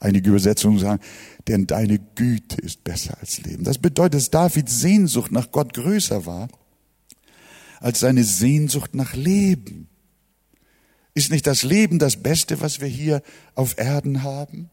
[0.00, 1.00] Einige Übersetzungen sagen,
[1.46, 3.62] denn deine Güte ist besser als Leben.
[3.62, 6.48] Das bedeutet, dass Davids Sehnsucht nach Gott größer war
[7.82, 9.88] als seine Sehnsucht nach Leben.
[11.14, 13.22] Ist nicht das Leben das Beste, was wir hier
[13.54, 14.70] auf Erden haben?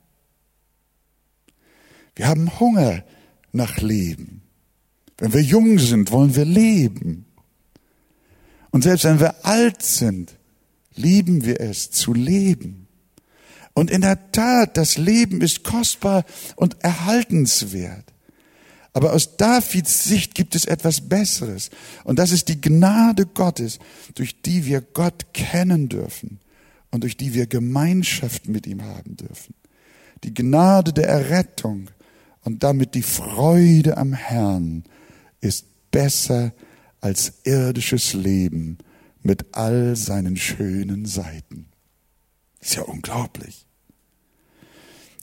[2.16, 3.04] Wir haben Hunger
[3.52, 4.42] nach Leben.
[5.18, 7.26] Wenn wir jung sind, wollen wir leben.
[8.72, 10.38] Und selbst wenn wir alt sind,
[10.96, 12.88] lieben wir es zu leben.
[13.74, 16.26] Und in der Tat, das Leben ist kostbar
[16.56, 18.06] und erhaltenswert.
[19.00, 21.70] Aber aus Davids Sicht gibt es etwas Besseres.
[22.04, 23.80] Und das ist die Gnade Gottes,
[24.14, 26.42] durch die wir Gott kennen dürfen
[26.92, 29.56] und durch die wir Gemeinschaft mit ihm haben dürfen.
[30.26, 31.90] Die Gnade der Errettung
[32.44, 34.84] und damit die Freude am Herrn
[35.40, 36.52] ist besser
[37.00, 38.80] als irdisches Leben
[39.24, 41.68] mit all seinen schönen Seiten.
[42.60, 43.66] Ist ja unglaublich.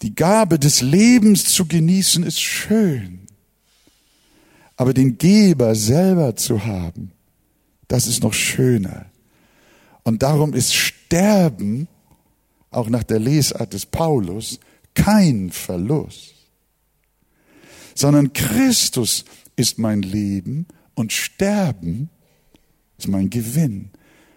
[0.00, 3.25] Die Gabe des Lebens zu genießen ist schön.
[4.76, 7.12] Aber den Geber selber zu haben,
[7.88, 9.06] das ist noch schöner.
[10.02, 11.88] Und darum ist Sterben,
[12.70, 14.60] auch nach der Lesart des Paulus,
[14.94, 16.34] kein Verlust,
[17.94, 19.24] sondern Christus
[19.56, 22.10] ist mein Leben und Sterben
[22.98, 23.90] ist mein Gewinn.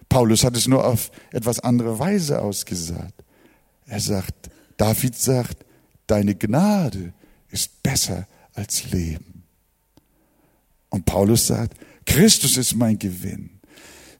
[0.08, 3.14] Paulus hat es nur auf etwas andere Weise ausgesagt.
[3.86, 5.64] Er sagt, David sagt,
[6.06, 7.12] deine Gnade
[7.50, 9.39] ist besser als Leben.
[10.90, 13.60] Und Paulus sagt, Christus ist mein Gewinn.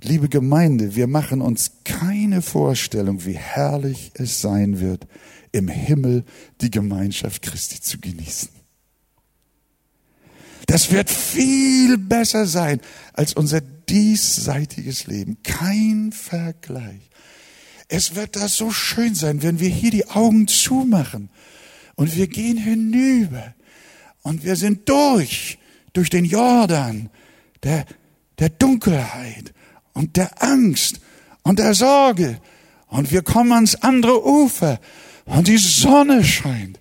[0.02, 5.06] Liebe Gemeinde, wir machen uns keine Vorstellung, wie herrlich es sein wird,
[5.52, 6.24] im Himmel
[6.60, 8.48] die Gemeinschaft Christi zu genießen.
[10.66, 12.80] Das wird viel besser sein
[13.12, 15.42] als unser diesseitiges Leben.
[15.42, 17.10] Kein Vergleich.
[17.88, 21.28] Es wird da so schön sein, wenn wir hier die Augen zumachen
[21.96, 23.54] und wir gehen hinüber
[24.22, 25.58] und wir sind durch
[25.92, 27.10] durch den Jordan
[27.62, 27.84] der,
[28.38, 29.52] der Dunkelheit
[29.92, 31.00] und der Angst
[31.42, 32.40] und der Sorge.
[32.86, 34.80] Und wir kommen ans andere Ufer
[35.24, 36.80] und die Sonne scheint,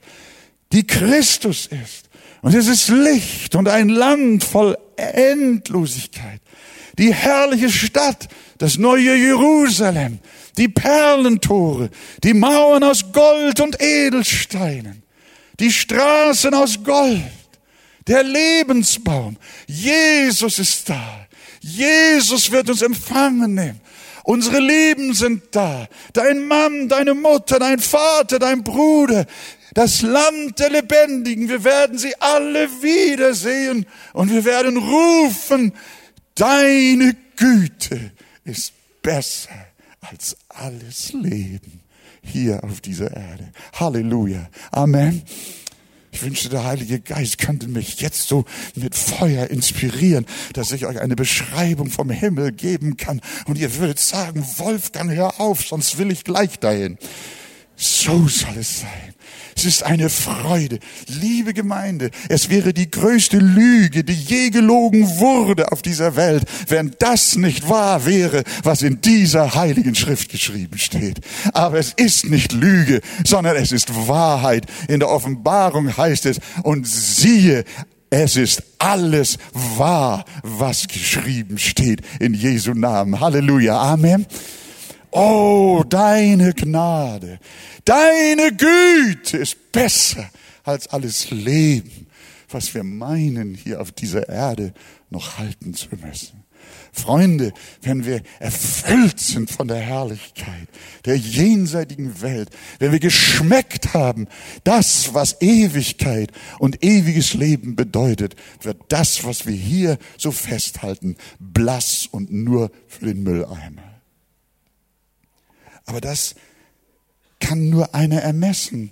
[0.72, 2.10] die Christus ist.
[2.42, 6.42] Und es ist Licht und ein Land voll Endlosigkeit.
[6.98, 10.20] Die herrliche Stadt, das neue Jerusalem,
[10.58, 11.90] die Perlentore,
[12.24, 15.04] die Mauern aus Gold und Edelsteinen,
[15.60, 17.22] die Straßen aus Gold
[18.10, 19.38] der Lebensbaum.
[19.68, 21.28] Jesus ist da.
[21.62, 23.80] Jesus wird uns empfangen nehmen.
[24.24, 25.88] Unsere Lieben sind da.
[26.14, 29.26] Dein Mann, deine Mutter, dein Vater, dein Bruder.
[29.74, 31.48] Das Land der Lebendigen.
[31.48, 35.74] Wir werden sie alle wiedersehen und wir werden rufen,
[36.36, 38.12] deine Güte
[38.44, 39.68] ist besser
[40.02, 41.82] als alles Leben
[42.24, 43.52] hier auf dieser Erde.
[43.74, 44.50] Halleluja.
[44.72, 45.24] Amen.
[46.12, 48.46] Ich wünschte, der Heilige Geist könnte mich jetzt so
[48.76, 53.22] mit Feuer inspirieren, dass ich euch eine Beschreibung vom Himmel geben kann.
[53.46, 56.98] Und ihr würdet sagen, Wolfgang, hör auf, sonst will ich gleich dahin.
[57.76, 59.09] So soll es sein.
[59.60, 60.80] Es ist eine Freude.
[61.08, 66.96] Liebe Gemeinde, es wäre die größte Lüge, die je gelogen wurde auf dieser Welt, wenn
[67.00, 71.20] das nicht wahr wäre, was in dieser heiligen Schrift geschrieben steht.
[71.52, 74.66] Aber es ist nicht Lüge, sondern es ist Wahrheit.
[74.88, 77.66] In der Offenbarung heißt es, und siehe,
[78.10, 83.20] es ist alles wahr, was geschrieben steht in Jesu Namen.
[83.20, 83.78] Halleluja.
[83.78, 84.26] Amen.
[85.12, 87.40] Oh, deine Gnade,
[87.86, 90.30] deine Güte ist besser
[90.64, 92.08] als alles Leben,
[92.50, 94.74] was wir meinen, hier auf dieser Erde
[95.10, 96.44] noch halten zu müssen.
[96.92, 100.68] Freunde, wenn wir erfüllt sind von der Herrlichkeit
[101.06, 102.50] der jenseitigen Welt,
[102.80, 104.28] wenn wir geschmeckt haben,
[104.64, 112.08] das, was Ewigkeit und ewiges Leben bedeutet, wird das, was wir hier so festhalten, blass
[112.12, 113.89] und nur für den Mülleimer.
[115.90, 116.36] Aber das
[117.40, 118.92] kann nur einer ermessen,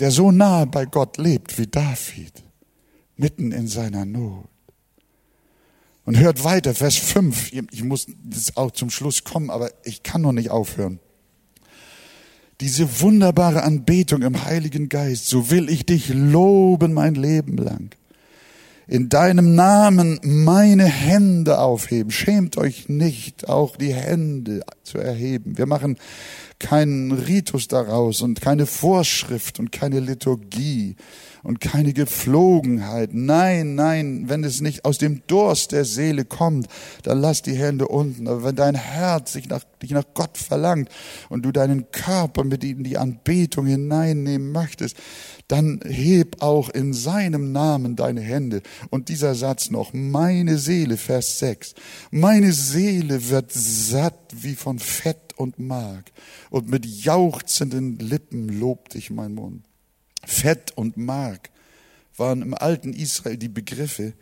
[0.00, 2.42] der so nahe bei Gott lebt wie David,
[3.16, 4.48] mitten in seiner Not.
[6.04, 7.52] Und hört weiter, Vers 5.
[7.70, 10.98] Ich muss jetzt auch zum Schluss kommen, aber ich kann noch nicht aufhören.
[12.60, 17.94] Diese wunderbare Anbetung im Heiligen Geist, so will ich dich loben mein Leben lang.
[18.90, 22.10] In deinem Namen meine Hände aufheben.
[22.10, 25.58] Schämt euch nicht, auch die Hände zu erheben.
[25.58, 25.98] Wir machen
[26.58, 30.96] keinen Ritus daraus und keine Vorschrift und keine Liturgie
[31.42, 33.10] und keine Gepflogenheit.
[33.12, 36.66] Nein, nein, wenn es nicht aus dem Durst der Seele kommt,
[37.02, 38.26] dann lass die Hände unten.
[38.26, 40.88] Aber wenn dein Herz sich nach, dich nach Gott verlangt
[41.28, 44.96] und du deinen Körper mit in die Anbetung hineinnehmen möchtest,
[45.48, 48.62] dann heb auch in seinem Namen deine Hände.
[48.90, 51.74] Und dieser Satz noch, meine Seele, Vers 6,
[52.10, 56.12] meine Seele wird satt wie von Fett und Mark
[56.50, 59.64] und mit jauchzenden Lippen lobt dich mein Mund.
[60.24, 61.50] Fett und Mark
[62.16, 64.12] waren im alten Israel die Begriffe,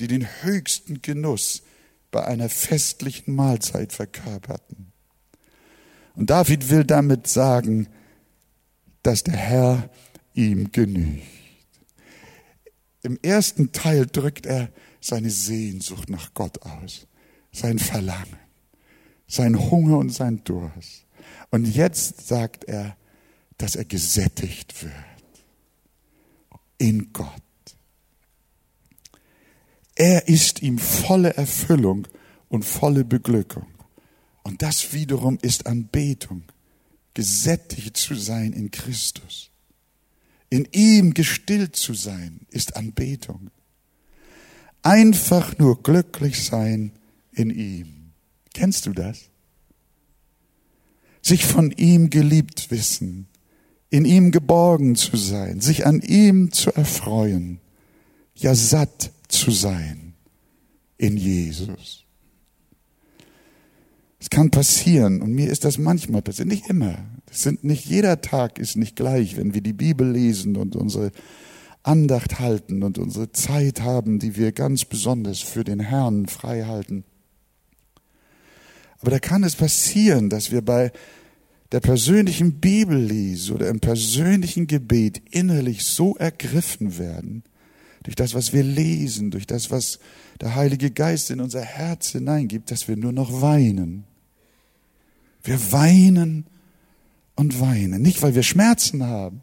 [0.00, 1.62] die den höchsten Genuss
[2.10, 4.92] bei einer festlichen Mahlzeit verkörperten.
[6.14, 7.88] Und David will damit sagen,
[9.02, 9.90] dass der Herr
[10.34, 11.22] ihm genügt.
[13.02, 14.70] Im ersten Teil drückt er
[15.00, 17.06] seine Sehnsucht nach Gott aus,
[17.52, 18.38] sein Verlangen,
[19.26, 21.06] sein Hunger und sein Durst.
[21.50, 22.96] Und jetzt sagt er,
[23.58, 24.92] dass er gesättigt wird
[26.78, 27.28] in Gott.
[29.94, 32.08] Er ist ihm volle Erfüllung
[32.48, 33.66] und volle Beglückung.
[34.42, 36.42] Und das wiederum ist Anbetung,
[37.14, 39.50] gesättigt zu sein in Christus.
[40.50, 43.50] In ihm gestillt zu sein, ist Anbetung.
[44.82, 46.92] Einfach nur glücklich sein
[47.32, 48.12] in ihm.
[48.52, 49.30] Kennst du das?
[51.22, 53.26] Sich von ihm geliebt wissen,
[53.90, 57.60] in ihm geborgen zu sein, sich an ihm zu erfreuen,
[58.34, 60.14] ja satt zu sein
[60.98, 62.04] in Jesus.
[64.18, 66.98] Es kann passieren und mir ist das manchmal passiert, nicht immer.
[67.34, 71.10] Sind nicht jeder Tag ist nicht gleich, wenn wir die Bibel lesen und unsere
[71.82, 77.04] Andacht halten und unsere Zeit haben, die wir ganz besonders für den Herrn frei halten.
[79.00, 80.92] Aber da kann es passieren, dass wir bei
[81.72, 87.42] der persönlichen Bibellese oder im persönlichen Gebet innerlich so ergriffen werden,
[88.04, 89.98] durch das, was wir lesen, durch das, was
[90.40, 94.04] der Heilige Geist in unser Herz hineingibt, dass wir nur noch weinen.
[95.42, 96.46] Wir weinen
[97.36, 98.02] und weinen.
[98.02, 99.42] Nicht, weil wir Schmerzen haben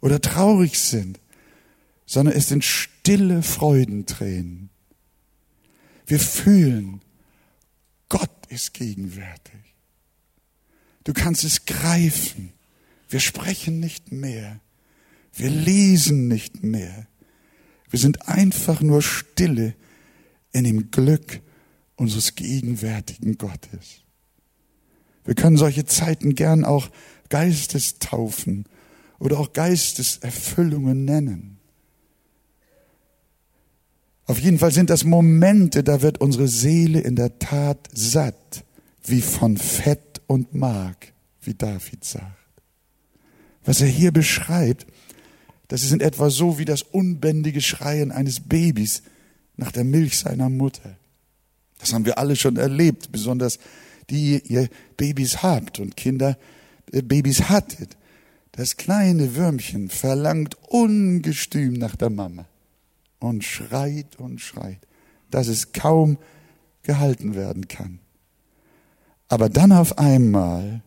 [0.00, 1.20] oder traurig sind,
[2.06, 4.70] sondern es sind stille Freudentränen.
[6.06, 7.00] Wir fühlen,
[8.08, 9.74] Gott ist gegenwärtig.
[11.04, 12.52] Du kannst es greifen.
[13.08, 14.60] Wir sprechen nicht mehr.
[15.32, 17.06] Wir lesen nicht mehr.
[17.90, 19.74] Wir sind einfach nur stille
[20.52, 21.40] in dem Glück
[21.96, 24.03] unseres gegenwärtigen Gottes.
[25.24, 26.88] Wir können solche Zeiten gern auch
[27.28, 28.66] Geistestaufen
[29.18, 31.58] oder auch Geisteserfüllungen nennen.
[34.26, 38.64] Auf jeden Fall sind das Momente, da wird unsere Seele in der Tat satt,
[39.04, 41.12] wie von Fett und mag,
[41.42, 42.32] wie David sagt.
[43.64, 44.86] Was er hier beschreibt,
[45.68, 49.02] das ist in etwa so wie das unbändige Schreien eines Babys
[49.56, 50.96] nach der Milch seiner Mutter.
[51.78, 53.58] Das haben wir alle schon erlebt, besonders
[54.10, 56.38] die ihr Babys habt und Kinder
[56.92, 57.96] äh, Babys hattet.
[58.52, 62.46] Das kleine Würmchen verlangt ungestüm nach der Mama
[63.18, 64.78] und schreit und schreit,
[65.30, 66.18] dass es kaum
[66.82, 67.98] gehalten werden kann.
[69.28, 70.82] Aber dann auf einmal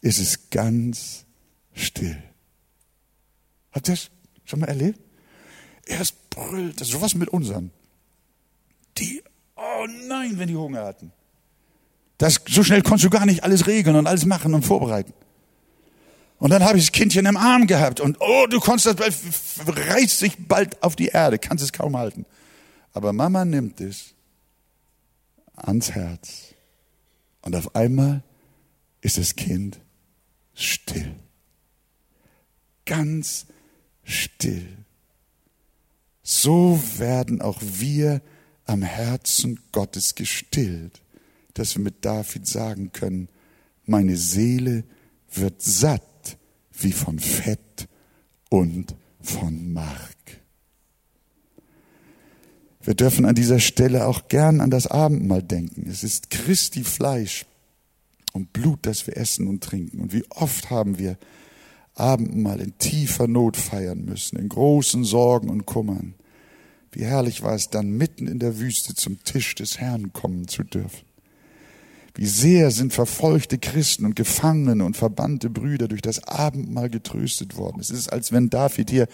[0.00, 1.26] ist es ganz
[1.74, 2.22] still.
[3.72, 4.10] Habt ihr das
[4.44, 5.00] schon mal erlebt?
[5.84, 7.70] Erst brüllt, sowas mit unseren.
[8.98, 9.22] Die,
[9.56, 11.12] oh nein, wenn die Hunger hatten.
[12.22, 15.12] Das, so schnell konntest du gar nicht alles regeln und alles machen und vorbereiten.
[16.38, 19.18] Und dann habe ich das Kindchen im Arm gehabt und oh, du konntest das,
[19.66, 22.24] reißt sich bald auf die Erde, kannst es kaum halten.
[22.92, 24.14] Aber Mama nimmt es
[25.56, 26.54] ans Herz.
[27.40, 28.22] Und auf einmal
[29.00, 29.80] ist das Kind
[30.54, 31.16] still.
[32.84, 33.46] Ganz
[34.04, 34.68] still.
[36.22, 38.22] So werden auch wir
[38.64, 41.01] am Herzen Gottes gestillt,
[41.54, 43.28] dass wir mit David sagen können,
[43.84, 44.84] meine Seele
[45.32, 46.38] wird satt
[46.72, 47.88] wie von Fett
[48.48, 50.16] und von Mark.
[52.82, 55.88] Wir dürfen an dieser Stelle auch gern an das Abendmahl denken.
[55.88, 57.46] Es ist Christi Fleisch
[58.32, 60.00] und Blut, das wir essen und trinken.
[60.00, 61.16] Und wie oft haben wir
[61.94, 66.14] Abendmahl in tiefer Not feiern müssen, in großen Sorgen und Kummern.
[66.90, 70.64] Wie herrlich war es dann, mitten in der Wüste zum Tisch des Herrn kommen zu
[70.64, 71.11] dürfen.
[72.14, 77.80] Wie sehr sind verfolgte Christen und Gefangene und verbannte Brüder durch das Abendmahl getröstet worden.
[77.80, 79.08] Es ist, als wenn David hier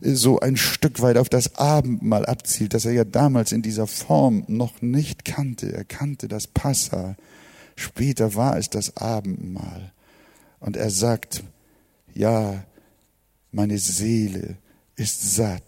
[0.00, 4.44] so ein Stück weit auf das Abendmahl abzielt, das er ja damals in dieser Form
[4.48, 5.72] noch nicht kannte.
[5.72, 7.16] Er kannte das Passa.
[7.76, 9.92] Später war es das Abendmahl.
[10.60, 11.44] Und er sagt,
[12.14, 12.64] ja,
[13.52, 14.56] meine Seele
[14.96, 15.62] ist satt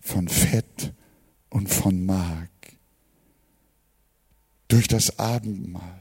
[0.00, 0.92] von Fett
[1.50, 2.48] und von Mark
[4.68, 5.98] durch das Abendmahl.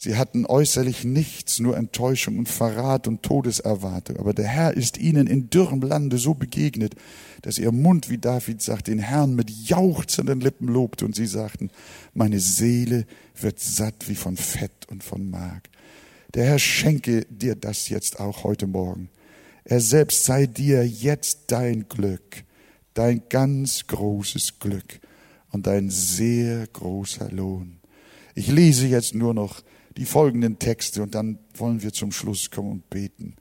[0.00, 4.18] Sie hatten äußerlich nichts, nur Enttäuschung und Verrat und Todeserwartung.
[4.18, 6.94] Aber der Herr ist ihnen in dürrem Lande so begegnet,
[7.42, 11.04] dass ihr Mund, wie David sagt, den Herrn mit jauchzenden Lippen lobte.
[11.04, 11.70] Und sie sagten,
[12.14, 13.06] meine Seele
[13.40, 15.68] wird satt wie von Fett und von Mark.
[16.34, 19.10] Der Herr schenke dir das jetzt auch heute Morgen.
[19.64, 22.44] Er selbst sei dir jetzt dein Glück,
[22.94, 25.00] dein ganz großes Glück
[25.50, 27.77] und dein sehr großer Lohn.
[28.38, 29.62] Ich lese jetzt nur noch
[29.96, 33.34] die folgenden Texte und dann wollen wir zum Schluss kommen und beten.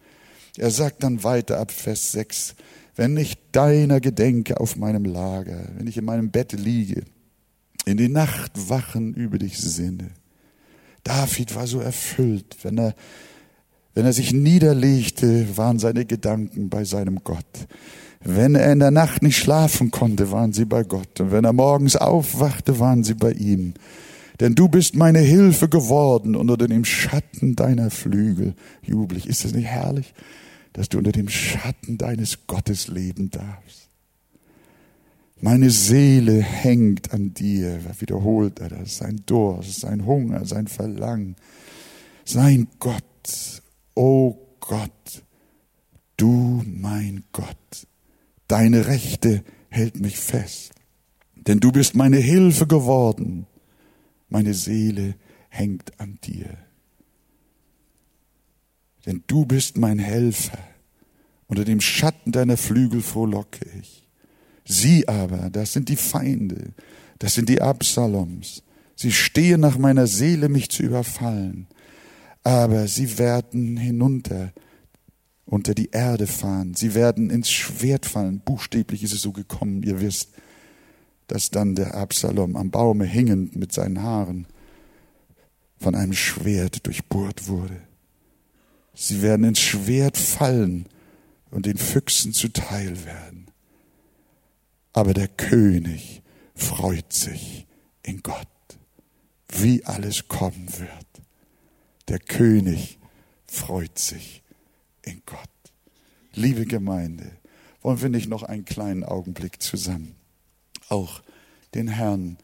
[0.57, 2.55] Er sagt dann weiter ab Vers 6,
[2.95, 7.03] wenn ich deiner gedenke auf meinem Lager, wenn ich in meinem Bett liege,
[7.85, 10.09] in die Nachtwachen über dich sinne.
[11.03, 12.95] David war so erfüllt, wenn er,
[13.93, 17.67] wenn er sich niederlegte, waren seine Gedanken bei seinem Gott.
[18.21, 21.19] Wenn er in der Nacht nicht schlafen konnte, waren sie bei Gott.
[21.19, 23.75] Und wenn er morgens aufwachte, waren sie bei ihm
[24.39, 28.53] denn du bist meine Hilfe geworden unter dem Schatten deiner Flügel.
[28.81, 30.13] Jubelig, ist es nicht herrlich,
[30.73, 33.89] dass du unter dem Schatten deines Gottes leben darfst?
[35.39, 41.35] Meine Seele hängt an dir, wiederholt er das, sein Durst, sein Hunger, sein Verlangen.
[42.25, 43.61] Sein Gott,
[43.93, 45.23] o oh Gott,
[46.17, 47.87] du mein Gott,
[48.47, 50.71] deine Rechte hält mich fest,
[51.35, 53.45] denn du bist meine Hilfe geworden
[54.29, 55.15] meine Seele
[55.49, 56.57] hängt an dir.
[59.05, 60.59] Denn du bist mein Helfer.
[61.47, 64.05] Unter dem Schatten deiner Flügel frohlocke ich.
[64.65, 66.73] Sie aber, das sind die Feinde,
[67.19, 68.63] das sind die Absaloms.
[68.95, 71.67] Sie stehen nach meiner Seele, mich zu überfallen.
[72.43, 74.51] Aber sie werden hinunter
[75.45, 76.73] unter die Erde fahren.
[76.73, 78.41] Sie werden ins Schwert fallen.
[78.43, 80.31] Buchstäblich ist es so gekommen, ihr wisst
[81.27, 84.47] dass dann der Absalom am Baume hängend mit seinen Haaren
[85.77, 87.81] von einem Schwert durchbohrt wurde.
[88.93, 90.87] Sie werden ins Schwert fallen
[91.51, 93.47] und den Füchsen zuteil werden.
[94.93, 96.23] Aber der König
[96.55, 97.67] freut sich
[98.01, 98.47] in Gott,
[99.49, 101.05] wie alles kommen wird.
[102.07, 102.97] Der König
[103.45, 104.41] freut sich
[105.03, 105.39] in Gott.
[106.33, 107.31] Liebe Gemeinde,
[107.81, 110.16] wollen wir nicht noch einen kleinen Augenblick zusammen
[110.89, 111.21] auch
[111.73, 112.37] den Herrn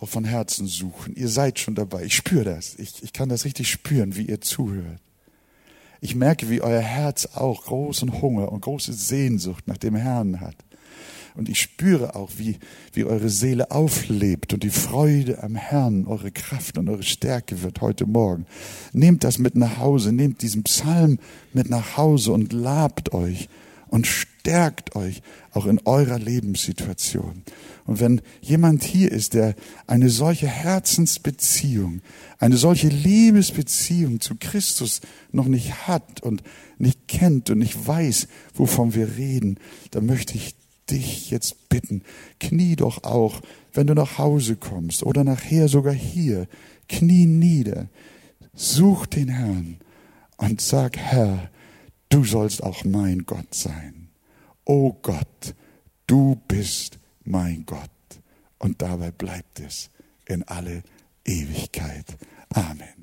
[0.00, 1.14] auch von Herzen suchen.
[1.14, 2.04] Ihr seid schon dabei.
[2.04, 2.74] Ich spüre das.
[2.78, 5.00] Ich, ich kann das richtig spüren, wie ihr zuhört.
[6.00, 10.56] Ich merke, wie euer Herz auch großen Hunger und große Sehnsucht nach dem Herrn hat.
[11.34, 12.58] Und ich spüre auch, wie,
[12.92, 17.80] wie eure Seele auflebt und die Freude am Herrn eure Kraft und eure Stärke wird
[17.80, 18.46] heute Morgen.
[18.92, 21.18] Nehmt das mit nach Hause, nehmt diesen Psalm
[21.52, 23.48] mit nach Hause und labt euch
[23.92, 25.20] und stärkt euch
[25.52, 27.42] auch in eurer Lebenssituation.
[27.84, 29.54] Und wenn jemand hier ist, der
[29.86, 32.00] eine solche Herzensbeziehung,
[32.38, 36.42] eine solche Liebesbeziehung zu Christus noch nicht hat und
[36.78, 39.58] nicht kennt und nicht weiß, wovon wir reden,
[39.90, 40.54] dann möchte ich
[40.90, 42.02] dich jetzt bitten,
[42.40, 43.42] knie doch auch,
[43.74, 46.48] wenn du nach Hause kommst oder nachher sogar hier,
[46.88, 47.90] knie nieder,
[48.54, 49.76] such den Herrn
[50.38, 51.50] und sag, Herr,
[52.12, 54.08] du sollst auch mein Gott sein.
[54.64, 55.54] O Gott,
[56.06, 57.90] du bist mein Gott.
[58.58, 59.90] Und dabei bleibt es
[60.26, 60.82] in alle
[61.24, 62.16] Ewigkeit.
[62.50, 63.01] Amen.